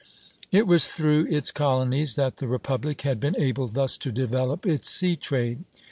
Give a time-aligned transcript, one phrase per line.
[0.51, 4.89] "It was through its colonies that the republic had been able thus to develop its
[4.89, 5.63] sea trade.